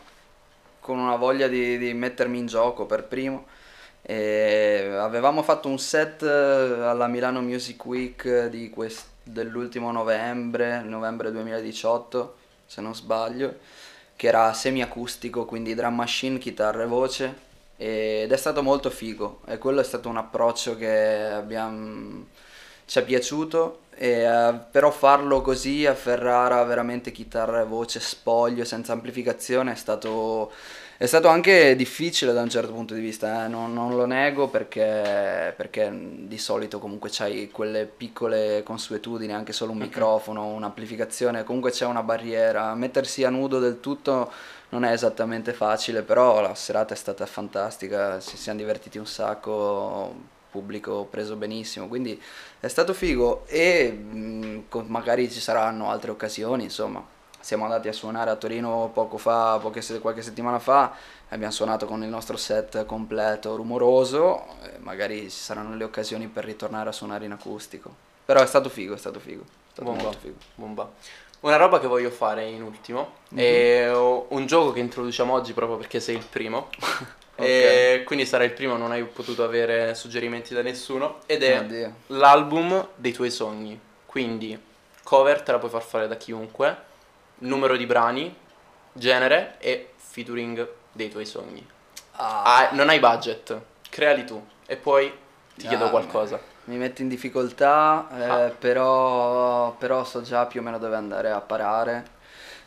con 0.80 0.98
una 0.98 1.16
voglia 1.16 1.46
di, 1.48 1.78
di 1.78 1.94
mettermi 1.94 2.38
in 2.38 2.46
gioco 2.46 2.86
per 2.86 3.04
primo. 3.04 3.46
E 4.02 4.88
avevamo 4.98 5.42
fatto 5.42 5.68
un 5.68 5.78
set 5.78 6.22
eh, 6.22 6.26
alla 6.26 7.06
Milano 7.06 7.40
Music 7.40 7.84
Week 7.86 8.70
quest- 8.72 9.06
dell'ultimo 9.22 9.92
novembre, 9.92 10.82
novembre 10.82 11.30
2018, 11.32 12.36
se 12.66 12.80
non 12.80 12.94
sbaglio, 12.94 13.58
che 14.16 14.26
era 14.26 14.52
semiacustico, 14.52 15.44
quindi 15.44 15.74
drum 15.74 15.94
machine, 15.94 16.38
chitarra 16.38 16.82
e 16.82 16.86
voce 16.86 17.52
ed 17.76 18.30
è 18.30 18.36
stato 18.36 18.62
molto 18.62 18.90
figo. 18.90 19.40
E 19.46 19.58
quello 19.58 19.80
è 19.80 19.84
stato 19.84 20.08
un 20.08 20.16
approccio 20.16 20.76
che 20.76 21.22
abbiamo, 21.22 22.26
ci 22.86 22.98
è 22.98 23.04
piaciuto. 23.04 23.80
E, 23.96 24.08
eh, 24.24 24.54
però 24.70 24.90
farlo 24.90 25.40
così 25.40 25.86
a 25.86 25.94
Ferrara 25.94 26.62
veramente 26.64 27.12
chitarra 27.12 27.60
e 27.60 27.64
voce 27.64 28.00
spoglio 28.00 28.64
senza 28.64 28.92
amplificazione 28.92 29.72
è 29.72 29.76
stato, 29.76 30.52
è 30.96 31.06
stato 31.06 31.28
anche 31.28 31.74
difficile 31.76 32.32
da 32.32 32.42
un 32.42 32.48
certo 32.48 32.72
punto 32.72 32.94
di 32.94 33.00
vista 33.00 33.44
eh, 33.44 33.48
non, 33.48 33.72
non 33.72 33.96
lo 33.96 34.06
nego 34.06 34.48
perché, 34.48 35.52
perché 35.56 35.90
di 35.92 36.38
solito 36.38 36.78
comunque 36.78 37.08
c'hai 37.12 37.50
quelle 37.50 37.84
piccole 37.86 38.62
consuetudini 38.62 39.32
anche 39.32 39.52
solo 39.52 39.72
un 39.72 39.78
microfono 39.78 40.46
un'amplificazione 40.46 41.44
comunque 41.44 41.70
c'è 41.70 41.86
una 41.86 42.02
barriera. 42.02 42.74
Mettersi 42.74 43.24
a 43.24 43.30
nudo 43.30 43.58
del 43.58 43.80
tutto 43.80 44.30
non 44.70 44.84
è 44.84 44.92
esattamente 44.92 45.52
facile, 45.52 46.02
però 46.02 46.40
la 46.40 46.54
serata 46.54 46.94
è 46.94 46.96
stata 46.96 47.26
fantastica, 47.26 48.18
ci 48.20 48.36
siamo 48.36 48.58
divertiti 48.58 48.98
un 48.98 49.06
sacco, 49.06 50.12
pubblico 50.50 51.04
preso 51.08 51.36
benissimo, 51.36 51.86
quindi 51.88 52.20
è 52.60 52.68
stato 52.68 52.92
figo 52.92 53.44
e 53.46 53.90
mh, 53.92 54.64
co- 54.68 54.84
magari 54.86 55.30
ci 55.30 55.40
saranno 55.40 55.90
altre 55.90 56.10
occasioni, 56.10 56.64
insomma. 56.64 57.13
Siamo 57.44 57.64
andati 57.64 57.88
a 57.88 57.92
suonare 57.92 58.30
a 58.30 58.36
Torino 58.36 58.90
poco 58.94 59.18
fa, 59.18 59.58
poche 59.60 59.82
qualche 60.00 60.22
settimana 60.22 60.58
fa, 60.58 60.94
abbiamo 61.28 61.52
suonato 61.52 61.84
con 61.84 62.02
il 62.02 62.08
nostro 62.08 62.38
set 62.38 62.86
completo, 62.86 63.54
rumoroso, 63.54 64.46
magari 64.78 65.24
ci 65.24 65.28
saranno 65.28 65.76
le 65.76 65.84
occasioni 65.84 66.26
per 66.28 66.46
ritornare 66.46 66.88
a 66.88 66.92
suonare 66.92 67.26
in 67.26 67.32
acustico. 67.32 67.94
Però 68.24 68.40
è 68.40 68.46
stato 68.46 68.70
figo, 68.70 68.94
è 68.94 68.96
stato 68.96 69.20
figo, 69.20 69.42
è 69.42 69.72
stato 69.72 69.86
Bomba. 69.86 70.04
molto 70.04 70.18
figo. 70.20 70.36
Bomba. 70.54 70.90
Una 71.40 71.56
roba 71.56 71.80
che 71.80 71.86
voglio 71.86 72.08
fare 72.08 72.46
in 72.46 72.62
ultimo 72.62 73.16
è 73.34 73.92
un 73.92 74.46
gioco 74.46 74.72
che 74.72 74.80
introduciamo 74.80 75.30
oggi 75.34 75.52
proprio 75.52 75.76
perché 75.76 76.00
sei 76.00 76.16
il 76.16 76.24
primo. 76.24 76.70
E 77.36 78.04
quindi 78.06 78.26
sarai 78.26 78.46
il 78.46 78.52
primo, 78.52 78.76
non 78.76 78.92
hai 78.92 79.02
potuto 79.02 79.42
avere 79.42 79.96
suggerimenti 79.96 80.54
da 80.54 80.62
nessuno. 80.62 81.18
Ed 81.26 81.42
è 81.42 81.58
Oddio. 81.58 81.94
l'album 82.06 82.90
dei 82.94 83.12
tuoi 83.12 83.32
sogni. 83.32 83.78
Quindi 84.06 84.56
cover 85.02 85.42
te 85.42 85.50
la 85.50 85.58
puoi 85.58 85.70
far 85.72 85.82
fare 85.82 86.06
da 86.06 86.16
chiunque, 86.16 86.92
numero 87.38 87.76
di 87.76 87.86
brani, 87.86 88.34
genere 88.92 89.56
e 89.58 89.90
featuring 89.96 90.68
dei 90.92 91.10
tuoi 91.10 91.26
sogni. 91.26 91.66
Ah, 92.16 92.68
non 92.72 92.88
hai 92.88 93.00
budget, 93.00 93.58
creali 93.90 94.24
tu 94.24 94.42
e 94.66 94.76
poi 94.76 95.12
ti 95.56 95.66
chiedo 95.66 95.86
Ah, 95.86 95.90
qualcosa. 95.90 96.38
Mi 96.64 96.76
metti 96.76 97.02
in 97.02 97.08
difficoltà, 97.08 98.08
eh, 98.16 98.24
Ah. 98.24 98.48
però, 98.50 99.72
però 99.72 100.04
so 100.04 100.22
già 100.22 100.46
più 100.46 100.60
o 100.60 100.62
meno 100.62 100.78
dove 100.78 100.96
andare 100.96 101.30
a 101.30 101.40
parare. 101.40 102.12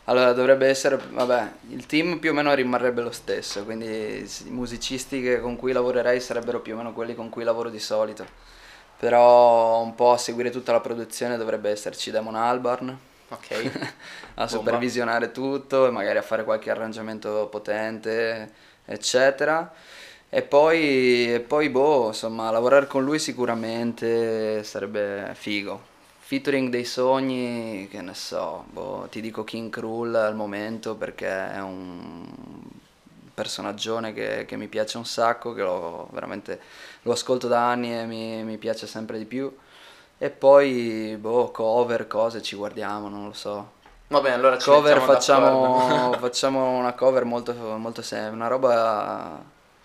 Allora 0.04 0.32
dovrebbe 0.32 0.66
essere, 0.68 0.96
vabbè, 0.96 1.52
il 1.70 1.84
team 1.86 2.18
più 2.18 2.30
o 2.30 2.34
meno 2.34 2.54
rimarrebbe 2.54 3.02
lo 3.02 3.10
stesso, 3.10 3.64
quindi 3.64 4.26
s- 4.26 4.40
i 4.46 4.50
musicisti 4.50 5.20
che- 5.20 5.40
con 5.40 5.56
cui 5.56 5.72
lavorerei 5.72 6.20
sarebbero 6.20 6.60
più 6.60 6.74
o 6.74 6.76
meno 6.78 6.92
quelli 6.92 7.14
con 7.14 7.28
cui 7.28 7.44
lavoro 7.44 7.68
di 7.70 7.78
solito. 7.80 8.24
Però 8.98 9.80
un 9.80 9.94
po' 9.94 10.12
a 10.12 10.16
seguire 10.18 10.50
tutta 10.50 10.72
la 10.72 10.80
produzione 10.80 11.36
dovrebbe 11.36 11.70
esserci 11.70 12.10
Damon 12.10 12.34
Albarn 12.36 12.98
Ok? 13.28 13.70
a 14.34 14.48
supervisionare 14.48 15.32
tutto 15.32 15.86
e 15.86 15.90
magari 15.90 16.18
a 16.18 16.22
fare 16.22 16.44
qualche 16.44 16.70
arrangiamento 16.70 17.48
potente, 17.50 18.52
eccetera. 18.84 19.72
E 20.30 20.42
poi, 20.42 21.34
e 21.34 21.40
poi, 21.40 21.70
boh, 21.70 22.08
insomma, 22.08 22.50
lavorare 22.50 22.86
con 22.86 23.02
lui 23.02 23.18
sicuramente 23.18 24.62
sarebbe 24.62 25.32
figo. 25.34 25.96
Featuring 26.20 26.68
dei 26.68 26.84
sogni, 26.84 27.88
che 27.90 28.02
ne 28.02 28.14
so, 28.14 28.64
boh, 28.70 29.08
ti 29.10 29.22
dico 29.22 29.44
King 29.44 29.70
Krul 29.70 30.14
al 30.14 30.34
momento 30.34 30.94
perché 30.96 31.26
è 31.26 31.60
un 31.60 32.26
personaggione 33.32 34.12
che, 34.12 34.44
che 34.46 34.56
mi 34.56 34.66
piace 34.68 34.98
un 34.98 35.06
sacco, 35.06 35.54
che 35.54 35.62
lo, 35.62 36.08
veramente 36.12 36.60
lo 37.02 37.12
ascolto 37.12 37.48
da 37.48 37.70
anni 37.70 37.96
e 37.96 38.04
mi, 38.04 38.42
mi 38.44 38.58
piace 38.58 38.86
sempre 38.86 39.16
di 39.16 39.24
più. 39.24 39.50
E 40.20 40.30
poi, 40.30 41.16
boh, 41.18 41.50
cover, 41.52 42.06
cose, 42.08 42.42
ci 42.42 42.56
guardiamo, 42.56 43.08
non 43.08 43.26
lo 43.26 43.32
so. 43.32 43.76
Va 44.08 44.20
bene, 44.20 44.34
allora 44.34 44.58
ci 44.58 44.64
Cover 44.64 45.00
facciamo, 45.00 46.12
facciamo 46.18 46.70
una 46.76 46.94
cover 46.94 47.24
molto, 47.24 47.52
molto 47.54 48.02
semplice, 48.02 48.34
una 48.34 48.48
roba 48.48 49.40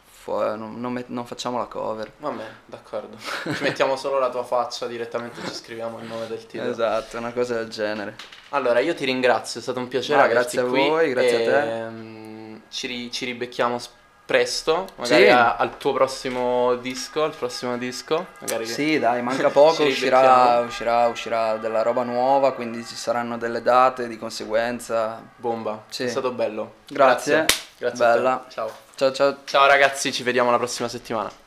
fuori, 0.09 0.57
non, 0.57 0.79
non 0.79 0.93
met- 0.93 1.09
non 1.09 1.25
facciamo 1.25 1.57
la 1.57 1.65
cover. 1.65 2.11
Va 2.17 2.29
bene, 2.29 2.49
d'accordo. 2.65 3.17
Ci 3.53 3.61
mettiamo 3.63 3.95
solo 3.95 4.17
la 4.19 4.29
tua 4.29 4.43
faccia 4.43 4.87
direttamente, 4.87 5.41
ci 5.45 5.53
scriviamo 5.53 5.99
il 5.99 6.05
nome 6.07 6.25
del 6.27 6.45
titolo. 6.47 6.71
Esatto, 6.71 7.17
una 7.17 7.33
cosa 7.33 7.55
del 7.55 7.67
genere. 7.67 8.15
Allora, 8.49 8.79
io 8.79 8.95
ti 8.95 9.05
ringrazio, 9.05 9.59
è 9.59 9.63
stato 9.63 9.79
un 9.79 9.87
piacere 9.87 10.21
Ah, 10.21 10.27
grazie 10.27 10.61
a 10.61 10.63
voi, 10.63 11.09
grazie 11.09 11.37
a 11.37 11.41
te. 11.41 11.89
mm, 11.89 12.55
Ci, 12.69 12.87
ri- 12.87 13.11
ci 13.11 13.25
ribecchiamo 13.25 13.77
s- 13.77 13.89
presto, 14.25 14.87
magari 14.95 15.23
Sì. 15.23 15.29
a- 15.29 15.55
al 15.55 15.77
tuo 15.77 15.93
prossimo 15.93 16.75
disco, 16.75 17.23
al 17.23 17.35
prossimo 17.35 17.77
disco. 17.77 18.27
Magari 18.39 18.65
Sì, 18.65 18.97
dai, 18.99 19.21
manca 19.21 19.49
poco, 19.49 19.83
Ci 19.83 19.89
uscirà, 19.89 20.59
uscirà, 20.59 21.07
uscirà 21.07 21.57
della 21.57 21.81
roba 21.81 22.03
nuova, 22.03 22.53
quindi 22.53 22.85
ci 22.85 22.95
saranno 22.95 23.37
delle 23.37 23.61
date 23.61 24.07
di 24.07 24.17
conseguenza. 24.17 25.21
Bomba, 25.35 25.83
Sì. 25.89 26.03
è 26.05 26.07
stato 26.07 26.31
bello. 26.31 26.75
Grazie, 26.87 27.45
Grazie 27.77 28.05
te. 28.05 28.11
bella. 28.13 28.45
Ciao. 28.49 28.71
Ciao 28.95 29.11
ciao. 29.11 29.37
Ciao 29.43 29.65
ragazzi, 29.67 30.11
ci 30.13 30.23
vediamo 30.23 30.51
la 30.51 30.57
prossima 30.57 30.87
settimana. 30.87 31.42